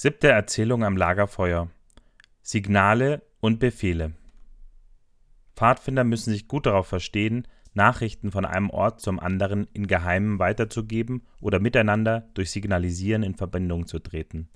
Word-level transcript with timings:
Siebte 0.00 0.28
Erzählung 0.28 0.84
am 0.84 0.96
Lagerfeuer. 0.96 1.70
Signale 2.40 3.20
und 3.40 3.58
Befehle. 3.58 4.12
Pfadfinder 5.56 6.04
müssen 6.04 6.30
sich 6.30 6.46
gut 6.46 6.66
darauf 6.66 6.86
verstehen, 6.86 7.48
Nachrichten 7.74 8.30
von 8.30 8.44
einem 8.44 8.70
Ort 8.70 9.00
zum 9.00 9.18
anderen 9.18 9.66
in 9.72 9.88
Geheimen 9.88 10.38
weiterzugeben 10.38 11.26
oder 11.40 11.58
miteinander 11.58 12.28
durch 12.34 12.52
Signalisieren 12.52 13.24
in 13.24 13.34
Verbindung 13.34 13.88
zu 13.88 13.98
treten. 13.98 14.48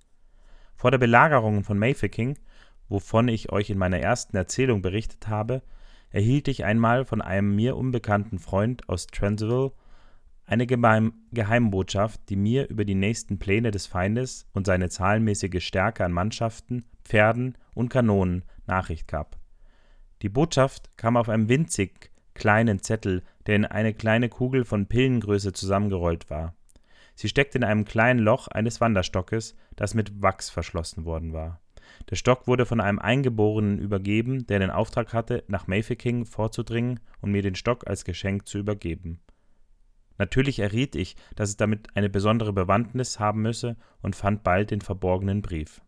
Vor 0.77 0.93
der 0.93 0.99
Belagerung 0.99 1.65
von 1.65 1.77
Mafeking, 1.77 2.39
wovon 2.89 3.27
ich 3.27 3.51
euch 3.51 3.69
in 3.69 3.79
meiner 3.79 3.99
ersten 3.99 4.37
Erzählung 4.37 4.81
berichtet 4.81 5.27
habe, 5.27 5.63
erhielt 6.11 6.47
ich 6.47 6.65
einmal 6.65 7.05
von 7.05 7.21
einem 7.21 7.57
mir 7.57 7.77
unbekannten 7.77 8.39
Freund 8.39 8.89
aus 8.89 9.09
Transvaal 9.09 9.73
eine 10.53 10.67
Geheimbotschaft, 10.67 12.29
die 12.29 12.37
mir 12.37 12.69
über 12.69 12.85
die 12.85 12.95
nächsten 12.95 13.39
Pläne 13.39 13.71
des 13.71 13.87
Feindes 13.87 14.47
und 14.53 14.67
seine 14.67 14.91
zahlenmäßige 14.91 15.65
Stärke 15.65 16.05
an 16.05 16.13
Mannschaften, 16.13 16.85
Pferden 17.05 17.57
und 17.75 17.89
Kanonen 17.89 18.45
Nachricht 18.67 19.09
gab. 19.09 19.39
Die 20.21 20.29
Botschaft 20.29 20.99
kam 20.99 21.17
auf 21.17 21.31
einem 21.31 21.49
winzig 21.49 22.11
kleinen 22.35 22.83
Zettel, 22.83 23.23
der 23.47 23.57
in 23.57 23.65
eine 23.65 23.95
kleine 23.95 24.29
Kugel 24.29 24.67
von 24.67 24.89
Pillengröße 24.89 25.55
zusammengerollt 25.55 26.29
war. 26.29 26.55
Sie 27.15 27.29
steckte 27.29 27.57
in 27.57 27.65
einem 27.65 27.87
kleinen 27.87 28.21
Loch 28.21 28.49
eines 28.49 28.79
Wanderstockes, 28.79 29.57
das 29.75 29.95
mit 29.95 30.21
Wachs 30.21 30.51
verschlossen 30.51 31.07
worden 31.07 31.33
war. 31.33 31.63
Der 32.11 32.17
Stock 32.17 32.47
wurde 32.47 32.67
von 32.67 32.81
einem 32.83 32.99
Eingeborenen 32.99 33.79
übergeben, 33.79 34.47
der 34.47 34.59
den 34.59 34.71
Auftrag 34.71 35.15
hatte, 35.15 35.45
nach 35.49 35.67
Mafeking 35.67 36.27
vorzudringen 36.27 37.01
und 37.23 37.33
mir 37.33 37.43
den 37.43 37.55
Stock 37.55 37.87
als 37.87 38.05
Geschenk 38.05 38.47
zu 38.47 38.59
übergeben. 38.59 39.21
Natürlich 40.23 40.61
erriet 40.61 40.95
ich, 40.95 41.17
dass 41.35 41.49
es 41.49 41.57
damit 41.57 41.89
eine 41.97 42.09
besondere 42.09 42.53
Bewandtnis 42.53 43.19
haben 43.19 43.43
müsse 43.43 43.77
und 44.03 44.15
fand 44.15 44.45
bald 44.45 44.71
den 44.71 44.81
verborgenen 44.81 45.43
Brief. 45.43 45.83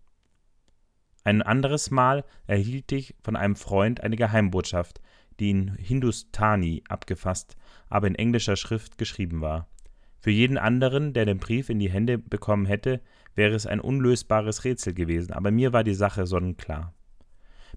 Ein 1.23 1.41
anderes 1.41 1.93
Mal 1.93 2.25
erhielt 2.49 2.91
ich 2.91 3.15
von 3.23 3.37
einem 3.37 3.55
Freund 3.55 4.01
eine 4.01 4.17
Geheimbotschaft, 4.17 5.01
die 5.39 5.51
in 5.51 5.77
Hindustani 5.77 6.83
abgefasst, 6.89 7.55
aber 7.89 8.09
in 8.09 8.17
englischer 8.17 8.57
Schrift 8.57 8.99
geschrieben 8.99 9.41
war. 9.41 9.69
Für 10.19 10.33
jeden 10.33 10.59
anderen, 10.59 11.13
der 11.13 11.27
den 11.27 11.39
Brief 11.39 11.71
in 11.71 11.79
die 11.79 11.91
Hände 11.91 12.19
bekommen 12.19 12.67
hätte, 12.67 13.03
wäre 13.37 13.55
es 13.55 13.69
ein 13.69 13.79
unlösbares 13.79 14.65
Rätsel 14.65 14.95
gewesen, 14.95 15.33
aber 15.33 15.53
mir 15.53 15.73
war 15.73 15.85
die 15.85 15.95
Sache 15.95 16.27
sonnenklar. 16.27 16.93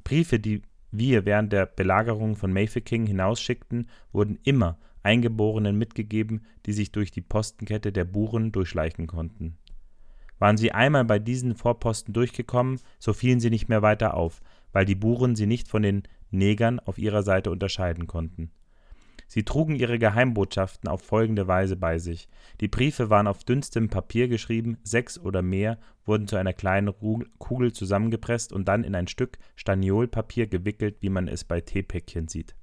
Briefe, 0.03 0.39
die 0.39 0.63
wir 0.89 1.23
während 1.27 1.53
der 1.53 1.67
Belagerung 1.67 2.35
von 2.35 2.51
Mafeking 2.51 3.05
hinausschickten, 3.05 3.87
wurden 4.11 4.39
immer 4.43 4.79
Eingeborenen 5.07 5.77
mitgegeben, 5.77 6.41
die 6.65 6.73
sich 6.73 6.91
durch 6.91 7.11
die 7.11 7.21
Postenkette 7.21 7.93
der 7.93 8.03
Buren 8.03 8.51
durchschleichen 8.51 9.07
konnten. 9.07 9.57
Waren 10.37 10.57
sie 10.57 10.73
einmal 10.73 11.05
bei 11.05 11.17
diesen 11.17 11.55
Vorposten 11.55 12.13
durchgekommen, 12.13 12.81
so 12.99 13.13
fielen 13.13 13.39
sie 13.39 13.49
nicht 13.49 13.69
mehr 13.69 13.81
weiter 13.81 14.15
auf, 14.15 14.41
weil 14.73 14.83
die 14.83 14.95
Buren 14.95 15.37
sie 15.37 15.47
nicht 15.47 15.69
von 15.69 15.81
den 15.81 16.03
Negern 16.29 16.81
auf 16.81 16.97
ihrer 16.97 17.23
Seite 17.23 17.51
unterscheiden 17.51 18.05
konnten. 18.05 18.51
Sie 19.29 19.43
trugen 19.43 19.75
ihre 19.75 19.97
Geheimbotschaften 19.97 20.89
auf 20.89 21.01
folgende 21.01 21.47
Weise 21.47 21.77
bei 21.77 21.99
sich. 21.99 22.27
Die 22.59 22.67
Briefe 22.67 23.09
waren 23.09 23.27
auf 23.27 23.45
dünnstem 23.45 23.87
Papier 23.87 24.27
geschrieben, 24.27 24.77
sechs 24.83 25.17
oder 25.17 25.41
mehr 25.41 25.79
wurden 26.05 26.27
zu 26.27 26.35
einer 26.35 26.53
kleinen 26.53 26.93
Kugel 27.37 27.71
zusammengepresst 27.71 28.51
und 28.51 28.67
dann 28.67 28.83
in 28.83 28.93
ein 28.93 29.07
Stück 29.07 29.37
Staniolpapier 29.55 30.47
gewickelt, 30.47 30.97
wie 30.99 31.09
man 31.09 31.29
es 31.29 31.45
bei 31.45 31.61
Teepäckchen 31.61 32.27
sieht. 32.27 32.55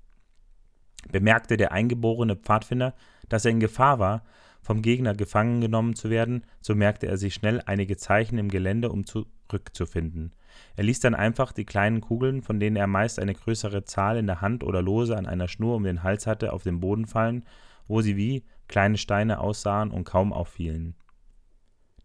Bemerkte 1.11 1.57
der 1.57 1.73
eingeborene 1.73 2.37
Pfadfinder, 2.37 2.95
dass 3.29 3.45
er 3.45 3.53
in 3.53 3.61
Gefahr 3.61 3.99
war, 3.99 4.25
vom 4.61 4.81
Gegner 4.81 5.15
gefangen 5.15 5.61
genommen 5.61 5.95
zu 5.95 6.09
werden, 6.09 6.45
so 6.61 6.75
merkte 6.75 7.07
er 7.07 7.19
sich 7.19 7.35
schnell 7.35 7.63
einige 7.67 7.97
Zeichen 7.97 8.39
im 8.39 8.49
Gelände, 8.49 8.91
um 8.91 9.05
zurückzufinden. 9.05 10.33
Er 10.77 10.85
ließ 10.85 11.01
dann 11.01 11.15
einfach 11.15 11.53
die 11.53 11.67
kleinen 11.67 12.01
Kugeln, 12.01 12.43
von 12.43 12.59
denen 12.59 12.77
er 12.77 12.87
meist 12.87 13.19
eine 13.19 13.35
größere 13.35 13.85
Zahl 13.85 14.17
in 14.17 14.27
der 14.27 14.41
Hand 14.41 14.65
oder 14.65 14.81
lose 14.81 15.17
an 15.17 15.27
einer 15.27 15.49
Schnur 15.49 15.77
um 15.77 15.85
den 15.85 16.03
Hals 16.03 16.27
hatte, 16.27 16.53
auf 16.53 16.63
den 16.63 16.81
Boden 16.81 17.07
fallen, 17.07 17.45
wo 17.87 18.01
sie 18.01 18.17
wie 18.17 18.45
kleine 18.69 18.97
Steine 18.97 19.41
aussahen 19.41 19.91
und 19.91 20.05
kaum 20.05 20.33
auffielen. 20.33 20.95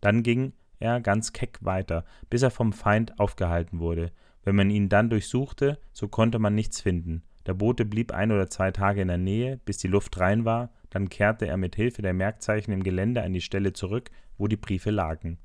Dann 0.01 0.23
ging 0.23 0.53
er 0.79 0.99
ganz 1.01 1.33
keck 1.33 1.59
weiter, 1.61 2.05
bis 2.29 2.41
er 2.41 2.51
vom 2.51 2.73
Feind 2.73 3.19
aufgehalten 3.19 3.79
wurde. 3.79 4.11
Wenn 4.43 4.55
man 4.55 4.69
ihn 4.69 4.89
dann 4.89 5.09
durchsuchte, 5.09 5.79
so 5.93 6.07
konnte 6.07 6.39
man 6.39 6.55
nichts 6.55 6.81
finden. 6.81 7.23
Der 7.49 7.55
Bote 7.55 7.83
blieb 7.83 8.11
ein 8.11 8.31
oder 8.31 8.47
zwei 8.47 8.69
Tage 8.69 9.01
in 9.01 9.07
der 9.07 9.17
Nähe, 9.17 9.59
bis 9.65 9.79
die 9.79 9.87
Luft 9.87 10.19
rein 10.19 10.45
war, 10.45 10.71
dann 10.91 11.09
kehrte 11.09 11.47
er 11.47 11.57
mit 11.57 11.75
Hilfe 11.75 12.03
der 12.03 12.13
Merkzeichen 12.13 12.71
im 12.71 12.83
Gelände 12.83 13.23
an 13.23 13.33
die 13.33 13.41
Stelle 13.41 13.73
zurück, 13.73 14.11
wo 14.37 14.47
die 14.47 14.55
Briefe 14.55 14.91
lagen. 14.91 15.39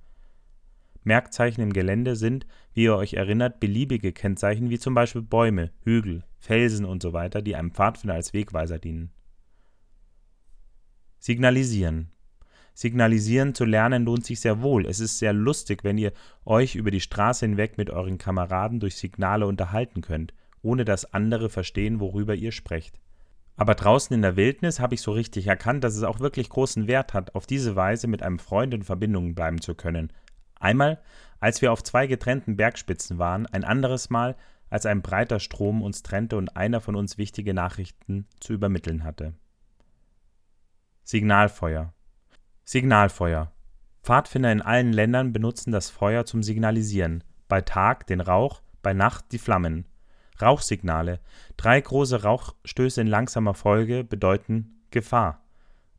Merkzeichen 1.03 1.62
im 1.62 1.72
Gelände 1.72 2.14
sind, 2.14 2.47
wie 2.75 2.82
ihr 2.82 2.94
euch 2.94 3.14
erinnert, 3.14 3.59
beliebige 3.59 4.12
Kennzeichen 4.12 4.69
wie 4.69 4.78
zum 4.78 4.93
Beispiel 4.93 5.22
Bäume, 5.22 5.70
Hügel, 5.82 6.25
Felsen 6.37 6.84
usw., 6.84 7.31
so 7.32 7.41
die 7.41 7.56
einem 7.56 7.70
Pfadfinder 7.70 8.16
als 8.16 8.34
Wegweiser 8.34 8.78
dienen. 8.78 9.10
Signalisieren. 11.19 12.10
Signalisieren 12.75 13.54
zu 13.54 13.64
lernen 13.64 14.04
lohnt 14.04 14.26
sich 14.26 14.41
sehr 14.41 14.60
wohl. 14.60 14.84
Es 14.84 15.00
ist 15.00 15.19
sehr 15.19 15.32
lustig, 15.32 15.84
wenn 15.84 15.97
ihr 15.97 16.12
euch 16.44 16.75
über 16.75 16.91
die 16.91 17.00
Straße 17.00 17.47
hinweg 17.47 17.78
mit 17.78 17.88
euren 17.88 18.19
Kameraden 18.19 18.78
durch 18.78 18.97
Signale 18.97 19.47
unterhalten 19.47 20.03
könnt 20.03 20.34
ohne 20.64 20.84
dass 20.84 21.12
andere 21.12 21.48
verstehen, 21.48 22.00
worüber 22.00 22.34
ihr 22.34 22.52
sprecht. 22.52 22.98
Aber 23.56 23.75
draußen 23.75 24.12
in 24.14 24.22
der 24.22 24.36
Wildnis 24.36 24.80
habe 24.80 24.94
ich 24.94 25.00
so 25.00 25.12
richtig 25.12 25.47
erkannt, 25.47 25.84
dass 25.84 25.94
es 25.94 26.02
auch 26.02 26.19
wirklich 26.19 26.48
großen 26.48 26.88
Wert 26.88 27.14
hat, 27.14 27.34
auf 27.34 27.47
diese 27.47 27.76
Weise 27.76 28.08
mit 28.08 28.22
einem 28.22 28.38
Freund 28.38 28.75
in 28.75 28.82
Verbindung 28.82 29.34
bleiben 29.34 29.60
zu 29.60 29.75
können. 29.75 30.12
Einmal, 30.58 31.00
als 31.38 31.62
wir 31.62 31.72
auf 31.72 31.82
zwei 31.82 32.06
getrennten 32.06 32.56
Bergspitzen 32.56 33.19
waren, 33.19 33.47
ein 33.47 33.64
anderes 33.64 34.10
Mal, 34.10 34.36
als 34.70 34.86
ein 34.86 35.02
breiter 35.02 35.38
Strom 35.38 35.82
uns 35.82 36.02
trennte 36.02 36.36
und 36.36 36.56
einer 36.56 36.81
von 36.81 36.96
uns 36.96 37.16
wichtige 37.16 37.54
Nachrichten 37.54 38.26
zu 38.41 38.52
übermitteln 38.52 39.04
hatte. 39.04 39.34
Signalfeuer. 41.04 41.92
Signalfeuer. 42.64 43.52
Pfadfinder 44.02 44.50
in 44.50 44.62
allen 44.62 44.92
Ländern 44.92 45.32
benutzen 45.32 45.70
das 45.70 45.91
Feuer 45.91 46.25
zum 46.25 46.42
Signalisieren. 46.42 47.22
Bei 47.46 47.60
Tag 47.60 48.06
den 48.06 48.20
Rauch, 48.20 48.62
bei 48.82 48.94
Nacht 48.94 49.26
die 49.32 49.38
Flammen. 49.38 49.84
Rauchsignale. 50.41 51.21
Drei 51.56 51.81
große 51.81 52.22
Rauchstöße 52.22 53.00
in 53.00 53.06
langsamer 53.06 53.55
Folge 53.55 54.05
bedeuten 54.05 54.83
Gefahr. 54.91 55.43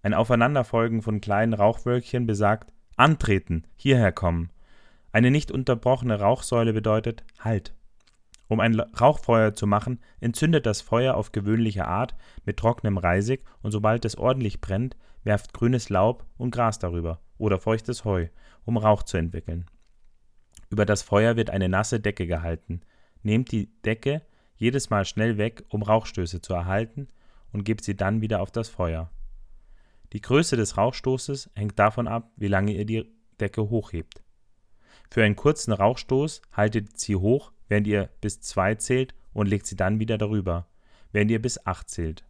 Ein 0.03 0.13
Aufeinanderfolgen 0.13 1.01
von 1.01 1.21
kleinen 1.21 1.53
Rauchwölkchen 1.53 2.27
besagt 2.27 2.71
Antreten, 2.95 3.63
hierher 3.75 4.11
kommen. 4.11 4.51
Eine 5.11 5.31
nicht 5.31 5.51
unterbrochene 5.51 6.19
Rauchsäule 6.19 6.73
bedeutet 6.73 7.23
Halt. 7.39 7.73
Um 8.47 8.59
ein 8.59 8.79
Rauchfeuer 8.79 9.53
zu 9.53 9.65
machen, 9.65 9.99
entzündet 10.19 10.65
das 10.65 10.81
Feuer 10.81 11.15
auf 11.15 11.31
gewöhnliche 11.31 11.87
Art 11.87 12.15
mit 12.45 12.57
trockenem 12.57 12.97
Reisig 12.97 13.43
und 13.61 13.71
sobald 13.71 14.05
es 14.05 14.17
ordentlich 14.17 14.61
brennt, 14.61 14.95
werft 15.23 15.53
grünes 15.53 15.89
Laub 15.89 16.25
und 16.37 16.51
Gras 16.51 16.77
darüber 16.77 17.19
oder 17.37 17.59
feuchtes 17.59 18.05
Heu, 18.05 18.27
um 18.63 18.77
Rauch 18.77 19.03
zu 19.03 19.17
entwickeln. 19.17 19.65
Über 20.69 20.85
das 20.85 21.01
Feuer 21.01 21.35
wird 21.35 21.49
eine 21.49 21.69
nasse 21.69 21.99
Decke 21.99 22.27
gehalten. 22.27 22.81
Nehmt 23.25 23.51
die 23.51 23.71
Decke 23.81 24.21
jedes 24.55 24.91
Mal 24.91 25.03
schnell 25.03 25.39
weg, 25.39 25.63
um 25.69 25.81
Rauchstöße 25.81 26.41
zu 26.41 26.53
erhalten, 26.53 27.07
und 27.51 27.63
gebt 27.63 27.83
sie 27.83 27.95
dann 27.95 28.21
wieder 28.21 28.39
auf 28.39 28.51
das 28.51 28.69
Feuer. 28.69 29.09
Die 30.13 30.21
Größe 30.21 30.55
des 30.55 30.77
Rauchstoßes 30.77 31.49
hängt 31.55 31.79
davon 31.79 32.07
ab, 32.07 32.31
wie 32.35 32.47
lange 32.47 32.73
ihr 32.73 32.85
die 32.85 33.11
Decke 33.39 33.71
hochhebt. 33.71 34.21
Für 35.09 35.23
einen 35.23 35.35
kurzen 35.35 35.71
Rauchstoß 35.73 36.43
haltet 36.51 36.99
sie 36.99 37.15
hoch, 37.15 37.51
während 37.67 37.87
ihr 37.87 38.11
bis 38.21 38.41
2 38.41 38.75
zählt 38.75 39.15
und 39.33 39.47
legt 39.47 39.65
sie 39.65 39.75
dann 39.75 39.99
wieder 39.99 40.19
darüber, 40.19 40.67
während 41.11 41.31
ihr 41.31 41.41
bis 41.41 41.65
8 41.65 41.89
zählt. 41.89 42.25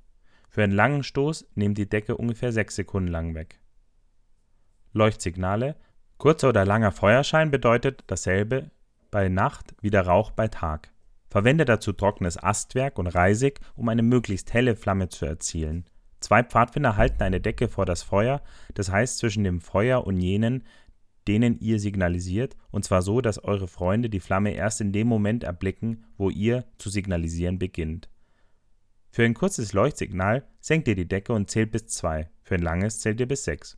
Für 0.49 0.63
einen 0.63 0.71
langen 0.71 1.03
Stoß 1.03 1.45
nehmt 1.55 1.77
die 1.77 1.89
Decke 1.89 2.15
ungefähr 2.15 2.53
6 2.53 2.73
Sekunden 2.73 3.11
lang 3.11 3.35
weg. 3.35 3.59
Leuchtsignale. 4.93 5.75
Kurzer 6.17 6.47
oder 6.47 6.63
langer 6.63 6.93
Feuerschein 6.93 7.51
bedeutet 7.51 8.05
dasselbe 8.07 8.71
bei 9.11 9.29
Nacht 9.29 9.75
wie 9.81 9.89
der 9.89 10.05
Rauch 10.05 10.31
bei 10.31 10.47
Tag. 10.47 10.91
Verwende 11.29 11.65
dazu 11.65 11.91
trockenes 11.91 12.41
Astwerk 12.41 12.97
und 12.97 13.07
Reisig, 13.07 13.59
um 13.75 13.89
eine 13.89 14.03
möglichst 14.03 14.53
helle 14.53 14.75
Flamme 14.75 15.09
zu 15.09 15.25
erzielen. 15.25 15.85
Zwei 16.21 16.43
Pfadfinder 16.43 16.97
halten 16.97 17.21
eine 17.23 17.41
Decke 17.41 17.67
vor 17.67 17.85
das 17.85 18.01
Feuer, 18.03 18.41
das 18.73 18.89
heißt 18.89 19.17
zwischen 19.17 19.43
dem 19.43 19.61
Feuer 19.61 20.07
und 20.07 20.17
jenen, 20.17 20.63
denen 21.27 21.59
ihr 21.59 21.79
signalisiert, 21.79 22.55
und 22.71 22.85
zwar 22.85 23.01
so, 23.01 23.21
dass 23.21 23.43
eure 23.43 23.67
Freunde 23.67 24.09
die 24.09 24.19
Flamme 24.19 24.51
erst 24.51 24.81
in 24.81 24.91
dem 24.91 25.07
Moment 25.07 25.43
erblicken, 25.43 26.05
wo 26.17 26.29
ihr 26.29 26.65
zu 26.77 26.89
signalisieren 26.89 27.59
beginnt. 27.59 28.09
Für 29.11 29.23
ein 29.23 29.33
kurzes 29.33 29.73
Leuchtsignal 29.73 30.47
senkt 30.59 30.87
ihr 30.87 30.95
die 30.95 31.07
Decke 31.07 31.33
und 31.33 31.49
zählt 31.49 31.71
bis 31.71 31.87
zwei, 31.87 32.29
für 32.43 32.55
ein 32.55 32.61
langes 32.61 32.99
zählt 32.99 33.19
ihr 33.19 33.27
bis 33.27 33.43
sechs. 33.43 33.77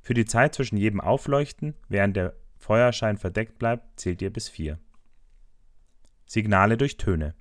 Für 0.00 0.14
die 0.14 0.26
Zeit 0.26 0.54
zwischen 0.54 0.76
jedem 0.76 1.00
Aufleuchten, 1.00 1.74
während 1.88 2.16
der 2.16 2.34
Feuerschein 2.56 3.16
verdeckt 3.16 3.58
bleibt, 3.58 4.00
zählt 4.00 4.22
ihr 4.22 4.32
bis 4.32 4.48
vier. 4.48 4.78
Signale 6.26 6.76
durch 6.76 6.96
Töne. 6.96 7.34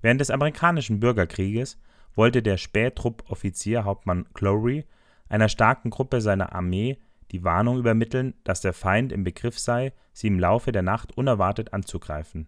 Während 0.00 0.20
des 0.20 0.30
amerikanischen 0.30 1.00
Bürgerkrieges 1.00 1.80
wollte 2.14 2.42
der 2.42 2.56
Spähtrupp-Offizier 2.56 3.84
Hauptmann 3.84 4.26
Clory 4.34 4.84
einer 5.28 5.48
starken 5.48 5.90
Gruppe 5.90 6.20
seiner 6.20 6.54
Armee 6.54 6.98
die 7.30 7.42
Warnung 7.42 7.78
übermitteln, 7.78 8.34
dass 8.44 8.60
der 8.60 8.72
Feind 8.72 9.10
im 9.10 9.24
Begriff 9.24 9.58
sei, 9.58 9.92
sie 10.12 10.28
im 10.28 10.38
Laufe 10.38 10.70
der 10.70 10.82
Nacht 10.82 11.16
unerwartet 11.16 11.72
anzugreifen. 11.72 12.46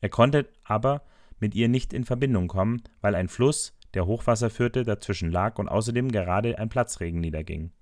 Er 0.00 0.08
konnte 0.08 0.48
aber 0.64 1.02
mit 1.38 1.54
ihr 1.54 1.68
nicht 1.68 1.92
in 1.92 2.04
Verbindung 2.04 2.48
kommen, 2.48 2.82
weil 3.00 3.14
ein 3.14 3.28
Fluss, 3.28 3.76
der 3.94 4.06
Hochwasser 4.06 4.48
führte, 4.48 4.84
dazwischen 4.84 5.30
lag 5.30 5.58
und 5.58 5.68
außerdem 5.68 6.10
gerade 6.10 6.58
ein 6.58 6.68
Platzregen 6.68 7.20
niederging. 7.20 7.72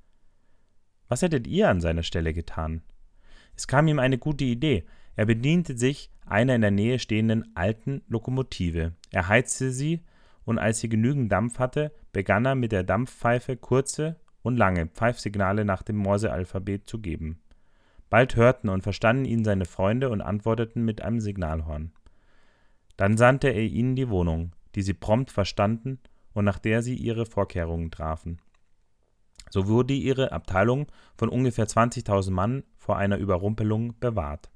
Was 1.08 1.23
hättet 1.23 1.46
ihr 1.46 1.69
an 1.69 1.81
seiner 1.81 2.02
Stelle 2.02 2.32
getan? 2.32 2.82
Es 3.56 3.67
kam 3.67 3.89
ihm 3.89 3.99
eine 3.99 4.19
gute 4.19 4.45
Idee. 4.45 4.85
Er 5.17 5.27
bediente 5.27 5.77
sich 5.77 6.11
einer 6.27 6.55
in 6.55 6.62
der 6.62 6.71
Nähe 6.71 6.99
stehenden 6.99 7.53
alten 7.55 8.03
Lokomotive. 8.09 8.93
Er 9.11 9.29
heizte 9.29 9.71
sie, 9.71 10.03
und 10.45 10.59
als 10.59 10.81
sie 10.81 10.89
genügend 10.89 11.33
Dampf 11.33 11.59
hatte, 11.59 11.93
begann 12.12 12.45
er 12.45 12.55
mit 12.55 12.73
der 12.73 12.83
Dampfpfeife 12.83 13.56
kurze 13.56 14.17
und 14.43 14.56
lange 14.56 14.87
Pfeifsignale 14.87 15.65
nach 15.65 15.83
dem 15.83 15.97
Morsealphabet 15.97 16.89
zu 16.89 16.99
geben. 16.99 17.41
Bald 18.11 18.37
hörten 18.37 18.69
und 18.69 18.83
verstanden 18.83 19.25
ihn 19.25 19.45
seine 19.45 19.65
Freunde 19.65 20.11
und 20.11 20.21
antworteten 20.21 20.85
mit 20.85 21.03
einem 21.03 21.21
Signalhorn. 21.21 21.93
Dann 22.97 23.17
sandte 23.17 23.49
er 23.49 23.62
ihnen 23.62 23.97
die 23.97 24.09
Wohnung, 24.09 24.53
die 24.75 24.83
sie 24.83 24.95
prompt 24.95 25.31
verstanden 25.31 25.99
und 26.33 26.45
nach 26.45 26.59
der 26.59 26.83
sie 26.83 26.95
ihre 26.95 27.27
Vorkehrungen 27.27 27.91
trafen. 27.91 28.39
So 29.50 29.69
wurde 29.69 29.94
ihre 29.94 30.32
Abteilung 30.32 30.87
von 31.17 31.29
ungefähr 31.29 31.67
20.000 31.67 32.31
Mann 32.31 32.64
vor 32.76 32.96
einer 32.96 33.19
Überrumpelung 33.19 33.99
bewahrt. 34.00 34.50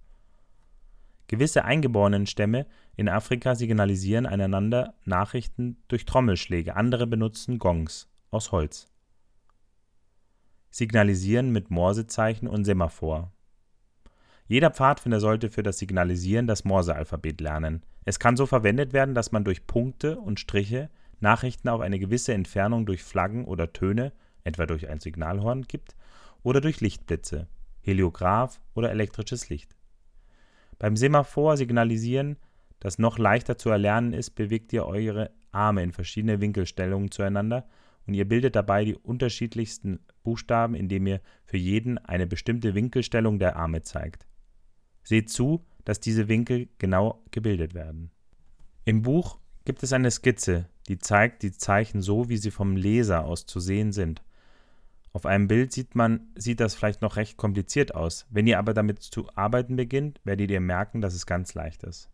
Gewisse 1.29 1.65
Eingeborenenstämme 1.65 2.67
in 2.97 3.09
Afrika 3.09 3.55
signalisieren 3.55 4.27
einander 4.27 4.95
Nachrichten 5.05 5.77
durch 5.89 6.07
Trommelschläge, 6.07 6.75
andere 6.75 7.07
benutzen 7.07 7.59
Gongs 7.59 8.09
aus 8.31 8.51
Holz. 8.51 8.89
Signalisieren 10.71 11.51
mit 11.51 11.71
Morsezeichen 11.71 12.49
und 12.49 12.65
Semaphor. 12.65 13.33
Jeder 14.47 14.71
Pfadfinder 14.71 15.21
sollte 15.21 15.51
für 15.51 15.63
das 15.63 15.79
Signalisieren 15.79 16.47
das 16.47 16.65
Morsealphabet 16.65 17.41
lernen. 17.43 17.83
Es 18.07 18.19
kann 18.19 18.37
so 18.37 18.47
verwendet 18.47 18.95
werden, 18.95 19.15
dass 19.15 19.31
man 19.31 19.45
durch 19.45 19.67
Punkte 19.67 20.19
und 20.19 20.41
Striche 20.41 20.89
Nachrichten 21.21 21.69
auf 21.69 21.81
eine 21.81 21.99
gewisse 21.99 22.33
Entfernung 22.33 22.87
durch 22.87 23.03
Flaggen 23.03 23.45
oder 23.45 23.73
Töne, 23.73 24.13
etwa 24.49 24.67
durch 24.67 24.89
ein 24.89 25.01
Signalhorn, 25.01 25.63
gibt 25.63 25.95
oder 26.43 26.61
durch 26.61 26.81
Lichtblitze, 26.81 27.47
Heliograph 27.81 28.61
oder 28.75 28.91
elektrisches 28.91 29.49
Licht. 29.49 29.77
Beim 30.79 30.97
Semaphor 30.97 31.57
signalisieren, 31.57 32.37
das 32.81 32.99
noch 32.99 33.19
leichter 33.19 33.59
zu 33.59 33.71
erlernen 33.71 34.13
ist, 34.13 34.31
bewegt 34.31 34.73
ihr 34.73 34.87
eure 34.87 35.31
Arme 35.53 35.83
in 35.83 35.93
verschiedene 35.93 36.41
Winkelstellungen 36.41 37.11
zueinander 37.11 37.67
und 38.07 38.15
ihr 38.15 38.27
bildet 38.27 38.57
dabei 38.57 38.85
die 38.85 38.95
unterschiedlichsten 38.95 40.01
Buchstaben, 40.23 40.75
indem 40.75 41.07
ihr 41.07 41.21
für 41.45 41.57
jeden 41.57 41.99
eine 41.99 42.27
bestimmte 42.27 42.75
Winkelstellung 42.75 43.39
der 43.39 43.57
Arme 43.57 43.83
zeigt. 43.83 44.27
Seht 45.03 45.31
zu, 45.31 45.65
dass 45.85 46.01
diese 46.01 46.29
Winkel 46.29 46.69
genau 46.79 47.23
gebildet 47.31 47.75
werden. 47.75 48.11
Im 48.85 49.03
Buch 49.03 49.39
gibt 49.65 49.83
es 49.83 49.93
eine 49.93 50.11
Skizze, 50.11 50.69
die 50.89 50.99
zeigt 50.99 51.43
die 51.43 51.53
Zeichen 51.53 52.01
so, 52.01 52.29
wie 52.29 52.39
sie 52.39 52.51
vom 52.51 52.77
Leser 52.77 53.25
aus 53.25 53.45
zu 53.45 53.61
sehen 53.61 53.93
sind. 53.93 54.23
Auf 55.13 55.27
einem 55.27 55.49
Bild 55.49 55.73
sieht 55.73 55.95
man, 55.95 56.29
sieht 56.37 56.61
das 56.61 56.75
vielleicht 56.75 57.03
noch 57.03 57.17
recht 57.17 57.37
kompliziert 57.37 57.95
aus. 57.95 58.27
Wenn 58.31 58.47
ihr 58.47 58.59
aber 58.59 58.75
damit 58.75 59.03
zu 59.03 59.29
arbeiten 59.35 59.77
beginnt, 59.77 60.21
werdet 60.25 60.51
ihr 60.51 60.61
merken, 60.61 61.01
dass 61.01 61.15
es 61.15 61.27
ganz 61.27 61.55
leicht 61.55 61.83
ist. 61.83 62.11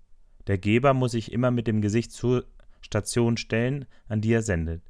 Der 0.46 0.58
Geber 0.58 0.94
muss 0.94 1.12
sich 1.12 1.32
immer 1.32 1.50
mit 1.50 1.66
dem 1.66 1.80
Gesicht 1.80 2.12
zur 2.12 2.46
Station 2.80 3.36
stellen, 3.36 3.86
an 4.08 4.20
die 4.20 4.32
er 4.32 4.42
sendet. 4.42 4.82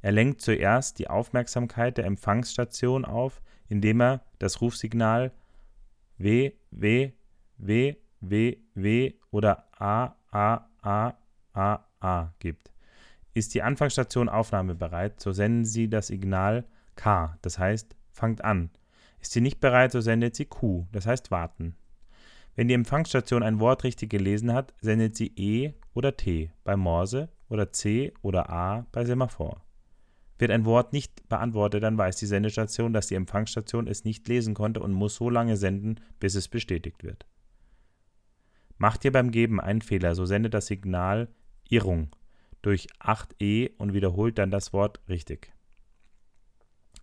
Er 0.00 0.12
lenkt 0.12 0.40
zuerst 0.40 0.98
die 0.98 1.08
Aufmerksamkeit 1.08 1.98
der 1.98 2.06
Empfangsstation 2.06 3.04
auf, 3.04 3.42
indem 3.68 4.00
er 4.00 4.24
das 4.38 4.60
Rufsignal 4.60 5.32
W, 6.18 6.52
W, 6.70 7.12
W, 7.58 7.96
W, 8.20 8.56
W 8.74 9.14
oder 9.30 9.68
A, 9.80 10.16
A, 10.30 10.68
A, 10.82 11.14
A, 11.52 11.84
A 12.00 12.34
gibt. 12.38 12.72
Ist 13.34 13.54
die 13.54 13.62
Anfangsstation 13.62 14.28
aufnahmebereit, 14.28 15.20
so 15.20 15.32
senden 15.32 15.64
Sie 15.64 15.88
das 15.88 16.08
Signal 16.08 16.64
K, 16.96 17.36
das 17.42 17.58
heißt 17.58 17.96
fangt 18.10 18.44
an. 18.44 18.70
Ist 19.20 19.32
sie 19.32 19.40
nicht 19.40 19.60
bereit, 19.60 19.92
so 19.92 20.00
sendet 20.00 20.34
sie 20.34 20.46
Q, 20.46 20.86
das 20.92 21.06
heißt 21.06 21.30
warten. 21.30 21.76
Wenn 22.54 22.68
die 22.68 22.74
Empfangsstation 22.74 23.42
ein 23.42 23.60
Wort 23.60 23.84
richtig 23.84 24.10
gelesen 24.10 24.52
hat, 24.52 24.74
sendet 24.80 25.16
sie 25.16 25.32
E 25.36 25.72
oder 25.94 26.16
T 26.16 26.50
bei 26.64 26.76
Morse 26.76 27.30
oder 27.48 27.72
C 27.72 28.12
oder 28.20 28.50
A 28.50 28.86
bei 28.92 29.04
Semaphor. 29.04 29.64
Wird 30.38 30.50
ein 30.50 30.64
Wort 30.64 30.92
nicht 30.92 31.28
beantwortet, 31.28 31.82
dann 31.82 31.96
weiß 31.96 32.16
die 32.16 32.26
Sendestation, 32.26 32.92
dass 32.92 33.06
die 33.06 33.14
Empfangsstation 33.14 33.86
es 33.86 34.04
nicht 34.04 34.26
lesen 34.28 34.54
konnte 34.54 34.80
und 34.80 34.92
muss 34.92 35.14
so 35.14 35.30
lange 35.30 35.56
senden, 35.56 36.00
bis 36.18 36.34
es 36.34 36.48
bestätigt 36.48 37.04
wird. 37.04 37.26
Macht 38.76 39.04
ihr 39.04 39.12
beim 39.12 39.30
Geben 39.30 39.60
einen 39.60 39.82
Fehler, 39.82 40.14
so 40.14 40.26
sendet 40.26 40.54
das 40.54 40.66
Signal 40.66 41.28
Irrung 41.68 42.10
durch 42.60 42.88
8e 43.00 43.76
und 43.78 43.94
wiederholt 43.94 44.38
dann 44.38 44.50
das 44.50 44.72
Wort 44.72 45.00
richtig. 45.08 45.52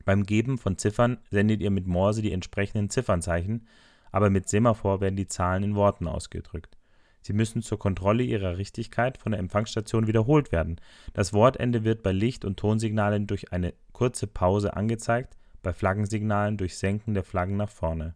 Beim 0.10 0.24
Geben 0.24 0.58
von 0.58 0.76
Ziffern 0.80 1.20
sendet 1.30 1.62
ihr 1.62 1.70
mit 1.70 1.86
Morse 1.86 2.24
die 2.24 2.32
entsprechenden 2.32 2.90
Ziffernzeichen, 2.90 3.68
aber 4.12 4.32
mit 4.32 4.50
Semaphor 4.50 5.02
werden 5.02 5.16
die 5.16 5.28
Zahlen 5.28 5.62
in 5.62 5.76
Worten 5.76 6.08
ausgedrückt. 6.08 6.80
Sie 7.22 7.32
müssen 7.32 7.62
zur 7.62 7.78
Kontrolle 7.78 8.24
ihrer 8.24 8.58
Richtigkeit 8.58 9.20
von 9.20 9.34
der 9.34 9.40
Empfangsstation 9.40 10.08
wiederholt 10.08 10.52
werden. 10.52 10.82
Das 11.14 11.32
Wortende 11.32 11.84
wird 11.84 12.02
bei 12.02 12.12
Licht- 12.12 12.44
und 12.44 12.58
Tonsignalen 12.58 13.28
durch 13.28 13.54
eine 13.54 13.76
kurze 13.92 14.26
Pause 14.26 14.76
angezeigt, 14.76 15.38
bei 15.62 15.74
Flaggensignalen 15.74 16.58
durch 16.58 16.80
Senken 16.80 17.14
der 17.14 17.24
Flaggen 17.24 17.58
nach 17.58 17.70
vorne. 17.70 18.16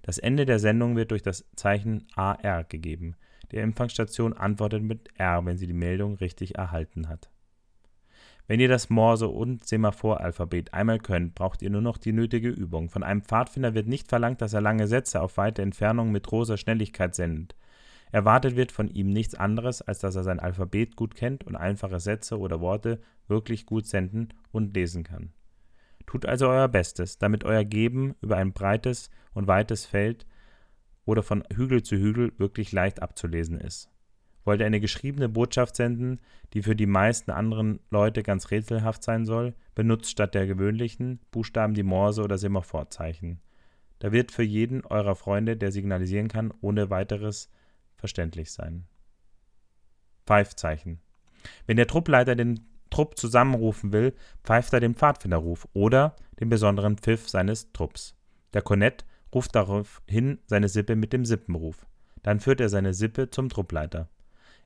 Das 0.00 0.16
Ende 0.16 0.46
der 0.46 0.58
Sendung 0.58 0.96
wird 0.96 1.10
durch 1.10 1.22
das 1.22 1.44
Zeichen 1.54 2.06
AR 2.14 2.64
gegeben. 2.64 3.14
Die 3.52 3.58
Empfangsstation 3.58 4.32
antwortet 4.32 4.82
mit 4.82 5.10
R, 5.16 5.44
wenn 5.44 5.58
sie 5.58 5.66
die 5.66 5.74
Meldung 5.74 6.14
richtig 6.14 6.54
erhalten 6.54 7.10
hat. 7.10 7.28
Wenn 8.48 8.60
ihr 8.60 8.68
das 8.68 8.90
Morse- 8.90 9.28
und 9.28 9.66
Semaphoralphabet 9.66 10.72
einmal 10.72 11.00
könnt, 11.00 11.34
braucht 11.34 11.62
ihr 11.62 11.70
nur 11.70 11.80
noch 11.80 11.98
die 11.98 12.12
nötige 12.12 12.48
Übung. 12.48 12.88
Von 12.90 13.02
einem 13.02 13.22
Pfadfinder 13.22 13.74
wird 13.74 13.88
nicht 13.88 14.08
verlangt, 14.08 14.40
dass 14.40 14.52
er 14.52 14.60
lange 14.60 14.86
Sätze 14.86 15.20
auf 15.20 15.36
weite 15.36 15.62
Entfernungen 15.62 16.12
mit 16.12 16.28
großer 16.28 16.56
Schnelligkeit 16.56 17.16
sendet. 17.16 17.56
Erwartet 18.12 18.54
wird 18.54 18.70
von 18.70 18.88
ihm 18.88 19.12
nichts 19.12 19.34
anderes, 19.34 19.82
als 19.82 19.98
dass 19.98 20.14
er 20.14 20.22
sein 20.22 20.38
Alphabet 20.38 20.94
gut 20.94 21.16
kennt 21.16 21.44
und 21.44 21.56
einfache 21.56 21.98
Sätze 21.98 22.38
oder 22.38 22.60
Worte 22.60 23.00
wirklich 23.26 23.66
gut 23.66 23.86
senden 23.86 24.28
und 24.52 24.74
lesen 24.74 25.02
kann. 25.02 25.32
Tut 26.06 26.24
also 26.24 26.46
euer 26.46 26.68
Bestes, 26.68 27.18
damit 27.18 27.42
euer 27.42 27.64
Geben 27.64 28.14
über 28.20 28.36
ein 28.36 28.52
breites 28.52 29.10
und 29.34 29.48
weites 29.48 29.86
Feld 29.86 30.24
oder 31.04 31.24
von 31.24 31.42
Hügel 31.52 31.82
zu 31.82 31.96
Hügel 31.96 32.32
wirklich 32.38 32.70
leicht 32.70 33.02
abzulesen 33.02 33.60
ist 33.60 33.90
wollte 34.46 34.64
eine 34.64 34.80
geschriebene 34.80 35.28
Botschaft 35.28 35.76
senden, 35.76 36.20
die 36.52 36.62
für 36.62 36.76
die 36.76 36.86
meisten 36.86 37.30
anderen 37.30 37.80
Leute 37.90 38.22
ganz 38.22 38.50
rätselhaft 38.50 39.02
sein 39.02 39.26
soll, 39.26 39.54
benutzt 39.74 40.10
statt 40.10 40.34
der 40.34 40.46
gewöhnlichen 40.46 41.20
Buchstaben 41.30 41.74
die 41.74 41.82
Morse- 41.82 42.22
oder 42.22 42.38
Semaphorzeichen. 42.38 43.40
Da 43.98 44.12
wird 44.12 44.30
für 44.30 44.42
jeden 44.42 44.84
eurer 44.84 45.16
Freunde, 45.16 45.56
der 45.56 45.72
signalisieren 45.72 46.28
kann, 46.28 46.52
ohne 46.60 46.90
weiteres 46.90 47.50
verständlich 47.96 48.52
sein. 48.52 48.84
Pfeifzeichen. 50.26 51.00
Wenn 51.66 51.76
der 51.76 51.86
Truppleiter 51.86 52.34
den 52.34 52.60
Trupp 52.90 53.18
zusammenrufen 53.18 53.92
will, 53.92 54.14
pfeift 54.44 54.72
er 54.72 54.80
den 54.80 54.94
Pfadfinderruf 54.94 55.68
oder 55.72 56.16
den 56.40 56.48
besonderen 56.48 56.98
Pfiff 56.98 57.28
seines 57.28 57.72
Trupps. 57.72 58.14
Der 58.52 58.62
Kornett 58.62 59.04
ruft 59.34 59.54
daraufhin 59.54 60.38
seine 60.46 60.68
Sippe 60.68 60.96
mit 60.96 61.12
dem 61.12 61.24
Sippenruf. 61.24 61.86
Dann 62.22 62.40
führt 62.40 62.60
er 62.60 62.68
seine 62.68 62.94
Sippe 62.94 63.30
zum 63.30 63.48
Truppleiter. 63.48 64.08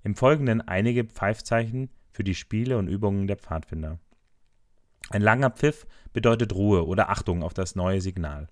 Im 0.03 0.15
Folgenden 0.15 0.61
einige 0.61 1.05
Pfeifzeichen 1.05 1.91
für 2.11 2.25
die 2.25 2.35
Spiele 2.35 2.79
und 2.79 2.89
Übungen 2.89 3.27
der 3.27 3.37
Pfadfinder. 3.37 3.99
Ein 5.11 5.23
langer 5.23 5.51
Pfiff 5.51 5.87
bedeutet 6.13 6.55
Ruhe 6.55 6.87
oder 6.87 7.11
Achtung 7.11 7.43
auf 7.43 7.55
das 7.55 7.75
neue 7.75 8.01
Signal. 8.01 8.49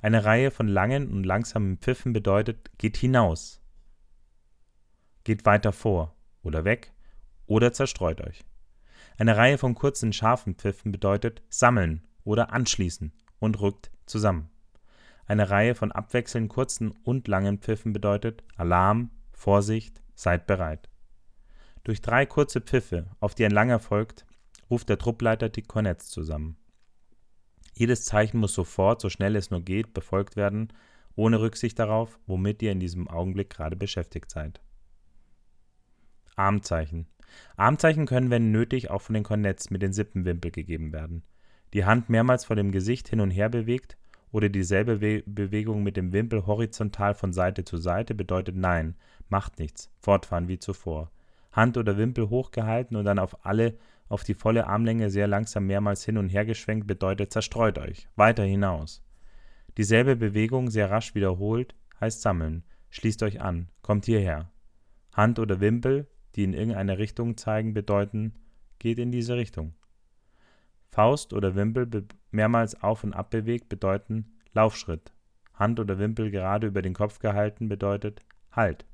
Eine 0.00 0.24
Reihe 0.24 0.50
von 0.50 0.66
langen 0.66 1.10
und 1.12 1.24
langsamen 1.24 1.78
Pfiffen 1.78 2.12
bedeutet 2.12 2.70
geht 2.78 2.96
hinaus, 2.96 3.60
geht 5.24 5.46
weiter 5.46 5.72
vor 5.72 6.16
oder 6.42 6.64
weg 6.64 6.92
oder 7.46 7.72
zerstreut 7.72 8.20
euch. 8.20 8.44
Eine 9.16 9.36
Reihe 9.36 9.58
von 9.58 9.74
kurzen, 9.74 10.12
scharfen 10.12 10.56
Pfiffen 10.56 10.90
bedeutet 10.90 11.42
sammeln 11.48 12.02
oder 12.24 12.52
anschließen 12.52 13.12
und 13.38 13.60
rückt 13.60 13.92
zusammen. 14.06 14.50
Eine 15.26 15.50
Reihe 15.50 15.74
von 15.74 15.92
abwechselnd 15.92 16.48
kurzen 16.48 16.90
und 17.04 17.28
langen 17.28 17.58
Pfiffen 17.58 17.92
bedeutet 17.92 18.42
Alarm, 18.56 19.10
Vorsicht, 19.30 20.01
Seid 20.14 20.46
bereit. 20.46 20.88
Durch 21.84 22.00
drei 22.00 22.26
kurze 22.26 22.60
Pfiffe, 22.60 23.06
auf 23.20 23.34
die 23.34 23.44
ein 23.44 23.50
langer 23.50 23.80
folgt, 23.80 24.24
ruft 24.70 24.88
der 24.88 24.98
Truppleiter 24.98 25.48
die 25.48 25.62
Kornetts 25.62 26.08
zusammen. 26.08 26.56
Jedes 27.74 28.04
Zeichen 28.04 28.38
muss 28.38 28.54
sofort, 28.54 29.00
so 29.00 29.08
schnell 29.08 29.34
es 29.36 29.50
nur 29.50 29.62
geht, 29.62 29.94
befolgt 29.94 30.36
werden, 30.36 30.72
ohne 31.16 31.40
Rücksicht 31.40 31.78
darauf, 31.78 32.18
womit 32.26 32.62
ihr 32.62 32.72
in 32.72 32.80
diesem 32.80 33.08
Augenblick 33.08 33.50
gerade 33.50 33.76
beschäftigt 33.76 34.30
seid. 34.30 34.60
Armzeichen. 36.36 37.06
Armzeichen 37.56 38.06
können, 38.06 38.30
wenn 38.30 38.52
nötig, 38.52 38.90
auch 38.90 39.02
von 39.02 39.14
den 39.14 39.24
Kornetts 39.24 39.70
mit 39.70 39.82
den 39.82 39.92
Sippenwimpel 39.92 40.50
gegeben 40.50 40.92
werden. 40.92 41.22
Die 41.72 41.84
Hand 41.84 42.10
mehrmals 42.10 42.44
vor 42.44 42.56
dem 42.56 42.72
Gesicht 42.72 43.08
hin 43.08 43.20
und 43.20 43.30
her 43.30 43.48
bewegt 43.48 43.96
oder 44.32 44.48
dieselbe 44.48 45.00
We 45.00 45.22
Bewegung 45.26 45.82
mit 45.82 45.96
dem 45.96 46.12
Wimpel 46.12 46.46
horizontal 46.46 47.14
von 47.14 47.32
Seite 47.32 47.64
zu 47.64 47.76
Seite 47.76 48.14
bedeutet 48.14 48.56
Nein, 48.56 48.96
macht 49.28 49.58
nichts, 49.58 49.90
fortfahren 50.00 50.48
wie 50.48 50.58
zuvor. 50.58 51.10
Hand 51.52 51.76
oder 51.76 51.98
Wimpel 51.98 52.30
hochgehalten 52.30 52.96
und 52.96 53.04
dann 53.04 53.18
auf 53.18 53.44
alle 53.44 53.76
auf 54.08 54.24
die 54.24 54.34
volle 54.34 54.66
Armlänge 54.66 55.10
sehr 55.10 55.26
langsam 55.26 55.66
mehrmals 55.66 56.04
hin 56.04 56.18
und 56.18 56.28
her 56.28 56.44
geschwenkt 56.44 56.86
bedeutet 56.86 57.32
zerstreut 57.32 57.78
euch, 57.78 58.08
weiter 58.16 58.42
hinaus. 58.42 59.02
Dieselbe 59.78 60.16
Bewegung 60.16 60.70
sehr 60.70 60.90
rasch 60.90 61.14
wiederholt 61.14 61.74
heißt 62.00 62.20
sammeln, 62.20 62.62
schließt 62.90 63.22
euch 63.22 63.40
an, 63.40 63.68
kommt 63.80 64.04
hierher. 64.04 64.50
Hand 65.14 65.38
oder 65.38 65.60
Wimpel, 65.60 66.06
die 66.34 66.44
in 66.44 66.52
irgendeine 66.52 66.98
Richtung 66.98 67.36
zeigen, 67.36 67.72
bedeuten 67.72 68.34
geht 68.78 68.98
in 68.98 69.12
diese 69.12 69.36
Richtung. 69.36 69.74
Faust 70.92 71.32
oder 71.32 71.54
Wimpel 71.54 71.88
mehrmals 72.30 72.82
auf 72.82 73.02
und 73.02 73.14
ab 73.14 73.30
bewegt 73.30 73.70
bedeuten 73.70 74.36
Laufschritt. 74.52 75.12
Hand 75.54 75.80
oder 75.80 75.98
Wimpel 75.98 76.30
gerade 76.30 76.66
über 76.66 76.82
den 76.82 76.92
Kopf 76.92 77.18
gehalten 77.18 77.68
bedeutet 77.68 78.22
Halt. 78.52 78.84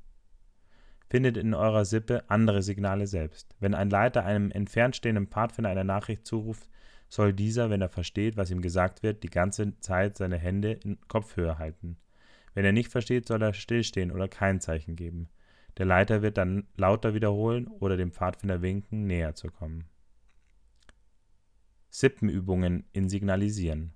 Findet 1.09 1.35
in 1.35 1.53
eurer 1.53 1.83
Sippe 1.83 2.23
andere 2.29 2.61
Signale 2.61 3.05
selbst. 3.05 3.53
Wenn 3.59 3.73
ein 3.73 3.89
Leiter 3.89 4.23
einem 4.23 4.49
entfernt 4.51 4.95
stehenden 4.95 5.27
Pfadfinder 5.27 5.69
eine 5.69 5.83
Nachricht 5.83 6.25
zuruft, 6.25 6.69
soll 7.09 7.33
dieser, 7.33 7.69
wenn 7.69 7.81
er 7.81 7.89
versteht, 7.89 8.37
was 8.37 8.51
ihm 8.51 8.61
gesagt 8.61 9.03
wird, 9.03 9.23
die 9.23 9.29
ganze 9.29 9.77
Zeit 9.79 10.15
seine 10.17 10.37
Hände 10.37 10.71
in 10.71 10.99
Kopfhöhe 11.07 11.57
halten. 11.57 11.97
Wenn 12.53 12.63
er 12.63 12.71
nicht 12.71 12.91
versteht, 12.91 13.27
soll 13.27 13.41
er 13.41 13.53
stillstehen 13.53 14.11
oder 14.11 14.29
kein 14.29 14.61
Zeichen 14.61 14.95
geben. 14.95 15.27
Der 15.77 15.85
Leiter 15.85 16.21
wird 16.21 16.37
dann 16.37 16.67
lauter 16.77 17.13
wiederholen 17.13 17.67
oder 17.67 17.97
dem 17.97 18.11
Pfadfinder 18.11 18.61
winken, 18.61 19.05
näher 19.05 19.35
zu 19.35 19.49
kommen. 19.49 19.85
Sippenübungen 21.89 22.85
in 22.93 23.09
Signalisieren. 23.09 23.93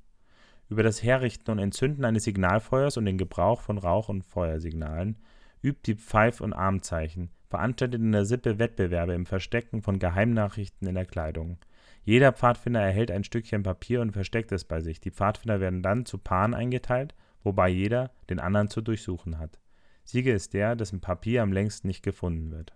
Über 0.70 0.84
das 0.84 1.04
Herrichten 1.04 1.52
und 1.52 1.60
Entzünden 1.60 2.06
eines 2.06 2.24
Signalfeuers 2.24 2.98
und 2.98 3.06
den 3.06 3.18
Gebrauch 3.18 3.62
von 3.62 3.78
Rauch- 3.78 4.10
und 4.10 4.24
Feuersignalen 4.24 5.18
übt 5.62 5.82
die 5.86 5.96
Pfeif- 5.96 6.42
und 6.42 6.54
Armzeichen, 6.54 7.30
veranstaltet 7.50 8.02
in 8.02 8.12
der 8.12 8.26
Sippe 8.26 8.60
Wettbewerbe 8.60 9.14
im 9.14 9.26
Verstecken 9.26 9.82
von 9.82 10.00
Geheimnachrichten 10.00 10.88
in 10.88 10.96
der 10.96 11.06
Kleidung. 11.06 11.58
Jeder 12.04 12.34
Pfadfinder 12.34 12.82
erhält 12.82 13.12
ein 13.12 13.24
Stückchen 13.24 13.64
Papier 13.64 14.02
und 14.02 14.12
versteckt 14.12 14.52
es 14.52 14.66
bei 14.66 14.82
sich. 14.82 15.00
Die 15.00 15.12
Pfadfinder 15.12 15.62
werden 15.62 15.82
dann 15.82 16.06
zu 16.06 16.18
Paaren 16.18 16.54
eingeteilt, 16.54 17.16
wobei 17.44 17.70
jeder 17.70 18.12
den 18.30 18.40
anderen 18.40 18.70
zu 18.70 18.82
durchsuchen 18.82 19.40
hat. 19.40 19.60
Sieger 20.04 20.34
ist 20.34 20.54
der, 20.54 20.76
dessen 20.76 21.00
Papier 21.00 21.42
am 21.44 21.54
längsten 21.54 21.88
nicht 21.88 22.04
gefunden 22.04 22.52
wird. 22.52 22.76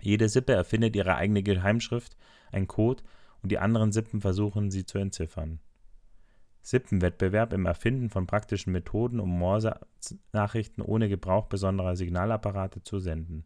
Jede 0.00 0.28
Sippe 0.28 0.54
erfindet 0.54 0.96
ihre 0.96 1.16
eigene 1.16 1.42
Geheimschrift, 1.42 2.16
ein 2.52 2.66
Code, 2.66 3.02
und 3.42 3.50
die 3.50 3.58
anderen 3.58 3.92
Sippen 3.92 4.20
versuchen, 4.20 4.70
sie 4.70 4.84
zu 4.84 4.98
entziffern. 4.98 5.60
Sippenwettbewerb 6.62 7.52
im 7.52 7.66
Erfinden 7.66 8.08
von 8.08 8.26
praktischen 8.26 8.72
Methoden, 8.72 9.18
um 9.18 9.30
Morse-Nachrichten 9.30 10.80
ohne 10.80 11.08
Gebrauch 11.08 11.46
besonderer 11.46 11.96
Signalapparate 11.96 12.82
zu 12.84 13.00
senden. 13.00 13.44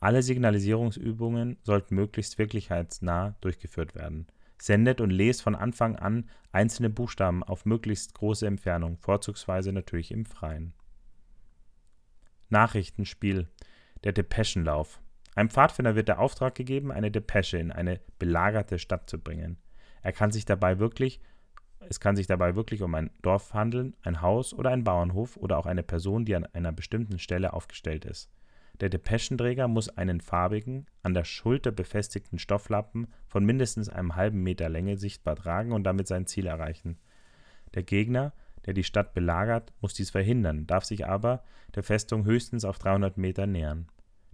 Alle 0.00 0.22
Signalisierungsübungen 0.22 1.56
sollten 1.62 1.94
möglichst 1.94 2.38
wirklichkeitsnah 2.38 3.34
durchgeführt 3.40 3.94
werden. 3.94 4.26
Sendet 4.60 5.00
und 5.00 5.10
lest 5.10 5.42
von 5.42 5.54
Anfang 5.54 5.96
an 5.96 6.28
einzelne 6.52 6.90
Buchstaben 6.90 7.42
auf 7.42 7.64
möglichst 7.64 8.14
große 8.14 8.46
Entfernung, 8.46 8.98
vorzugsweise 8.98 9.72
natürlich 9.72 10.10
im 10.10 10.26
Freien. 10.26 10.74
Nachrichtenspiel 12.48 13.48
Der 14.04 14.12
Depeschenlauf. 14.12 15.00
Einem 15.38 15.50
Pfadfinder 15.50 15.94
wird 15.94 16.08
der 16.08 16.18
Auftrag 16.18 16.56
gegeben, 16.56 16.90
eine 16.90 17.12
Depesche 17.12 17.58
in 17.58 17.70
eine 17.70 18.00
belagerte 18.18 18.80
Stadt 18.80 19.08
zu 19.08 19.18
bringen. 19.18 19.56
Er 20.02 20.12
kann 20.12 20.32
sich 20.32 20.44
dabei 20.44 20.80
wirklich 20.80 21.20
es 21.88 22.00
kann 22.00 22.16
sich 22.16 22.26
dabei 22.26 22.56
wirklich 22.56 22.82
um 22.82 22.92
ein 22.96 23.10
Dorf 23.22 23.54
handeln, 23.54 23.94
ein 24.02 24.20
Haus 24.20 24.52
oder 24.52 24.70
ein 24.70 24.82
Bauernhof 24.82 25.36
oder 25.36 25.58
auch 25.58 25.66
eine 25.66 25.84
Person, 25.84 26.24
die 26.24 26.34
an 26.34 26.44
einer 26.46 26.72
bestimmten 26.72 27.20
Stelle 27.20 27.52
aufgestellt 27.52 28.04
ist. 28.04 28.30
Der 28.80 28.88
Depeschenträger 28.88 29.68
muss 29.68 29.88
einen 29.88 30.20
farbigen, 30.20 30.86
an 31.04 31.14
der 31.14 31.24
Schulter 31.24 31.70
befestigten 31.70 32.38
Stofflappen 32.38 33.06
von 33.28 33.44
mindestens 33.44 33.88
einem 33.88 34.16
halben 34.16 34.42
Meter 34.42 34.68
Länge 34.68 34.98
sichtbar 34.98 35.36
tragen 35.36 35.72
und 35.72 35.84
damit 35.84 36.08
sein 36.08 36.26
Ziel 36.26 36.46
erreichen. 36.46 36.98
Der 37.74 37.84
Gegner, 37.84 38.32
der 38.66 38.74
die 38.74 38.84
Stadt 38.84 39.14
belagert, 39.14 39.72
muss 39.80 39.94
dies 39.94 40.10
verhindern, 40.10 40.66
darf 40.66 40.84
sich 40.84 41.06
aber 41.06 41.44
der 41.74 41.84
Festung 41.84 42.24
höchstens 42.24 42.64
auf 42.64 42.78
300 42.78 43.16
Meter 43.18 43.46
nähern. 43.46 43.88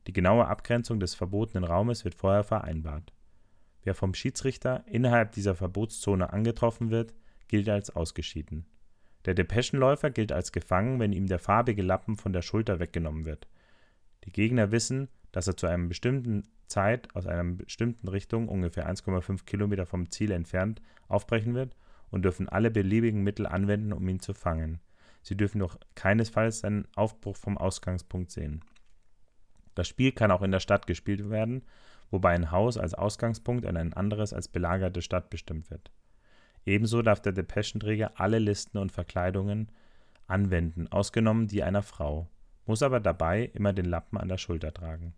Die 0.06 0.12
genaue 0.12 0.46
Abgrenzung 0.46 1.00
des 1.00 1.14
verbotenen 1.14 1.64
Raumes 1.64 2.04
wird 2.04 2.14
vorher 2.14 2.44
vereinbart. 2.44 3.12
Wer 3.82 3.94
vom 3.94 4.14
Schiedsrichter 4.14 4.84
innerhalb 4.86 5.32
dieser 5.32 5.54
Verbotszone 5.54 6.32
angetroffen 6.32 6.90
wird, 6.90 7.14
gilt 7.48 7.68
als 7.68 7.90
ausgeschieden. 7.90 8.66
Der 9.24 9.34
Depeschenläufer 9.34 10.10
gilt 10.10 10.32
als 10.32 10.52
gefangen, 10.52 11.00
wenn 11.00 11.12
ihm 11.12 11.26
der 11.26 11.38
farbige 11.38 11.82
Lappen 11.82 12.16
von 12.16 12.32
der 12.32 12.42
Schulter 12.42 12.78
weggenommen 12.78 13.24
wird. 13.24 13.48
Die 14.24 14.32
Gegner 14.32 14.70
wissen, 14.70 15.08
dass 15.32 15.46
er 15.46 15.56
zu 15.56 15.66
einer 15.66 15.86
bestimmten 15.86 16.44
Zeit 16.66 17.14
aus 17.14 17.26
einer 17.26 17.44
bestimmten 17.44 18.08
Richtung, 18.08 18.48
ungefähr 18.48 18.88
1,5 18.90 19.44
Kilometer 19.44 19.86
vom 19.86 20.10
Ziel 20.10 20.30
entfernt, 20.30 20.80
aufbrechen 21.08 21.54
wird 21.54 21.76
und 22.10 22.22
dürfen 22.22 22.48
alle 22.48 22.70
beliebigen 22.70 23.22
Mittel 23.22 23.46
anwenden, 23.46 23.92
um 23.92 24.06
ihn 24.08 24.20
zu 24.20 24.34
fangen. 24.34 24.80
Sie 25.22 25.36
dürfen 25.36 25.58
doch 25.58 25.78
keinesfalls 25.94 26.60
seinen 26.60 26.86
Aufbruch 26.94 27.36
vom 27.36 27.58
Ausgangspunkt 27.58 28.30
sehen. 28.30 28.62
Das 29.74 29.88
Spiel 29.88 30.12
kann 30.12 30.30
auch 30.30 30.42
in 30.42 30.52
der 30.52 30.60
Stadt 30.60 30.86
gespielt 30.86 31.28
werden, 31.30 31.62
wobei 32.10 32.30
ein 32.30 32.50
Haus 32.50 32.78
als 32.78 32.94
Ausgangspunkt 32.94 33.64
und 33.64 33.76
ein 33.76 33.92
anderes 33.92 34.32
als 34.32 34.48
belagerte 34.48 35.02
Stadt 35.02 35.30
bestimmt 35.30 35.70
wird. 35.70 35.90
Ebenso 36.66 37.02
darf 37.02 37.20
der 37.20 37.32
Depeschenträger 37.32 38.12
alle 38.16 38.38
Listen 38.38 38.78
und 38.78 38.92
Verkleidungen 38.92 39.70
anwenden, 40.26 40.88
ausgenommen 40.88 41.48
die 41.48 41.62
einer 41.62 41.82
Frau, 41.82 42.28
muss 42.66 42.82
aber 42.82 43.00
dabei 43.00 43.50
immer 43.54 43.72
den 43.72 43.86
Lappen 43.86 44.16
an 44.16 44.28
der 44.28 44.38
Schulter 44.38 44.72
tragen 44.72 45.14